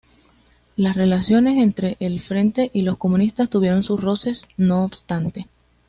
[0.75, 5.45] Las relaciones entre el Frente y los comunistas tuvieron sus roces, no obstante.